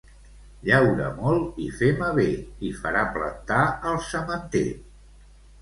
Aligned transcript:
Llaura 0.69 1.09
molt 1.17 1.59
i 1.65 1.67
fema 1.81 2.09
bé 2.21 2.27
i 2.71 2.71
farà 2.81 3.05
planta 3.19 3.61
el 3.91 4.03
sementer. 4.11 4.67